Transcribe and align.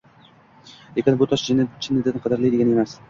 Lekin 0.95 1.19
bu, 1.19 1.27
tosh 1.33 1.43
chinnidan 1.49 2.19
qadrli, 2.25 2.53
degani 2.57 2.75
emas. 2.79 2.97